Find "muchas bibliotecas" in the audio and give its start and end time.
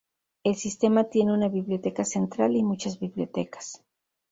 2.63-3.83